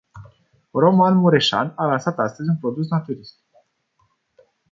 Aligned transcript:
Roman 0.73 1.17
Mureșan 1.17 1.73
a 1.75 1.85
lansat 1.85 2.17
astăzi, 2.19 2.49
un 2.49 2.57
produs 2.57 2.89
naturist. 2.89 3.39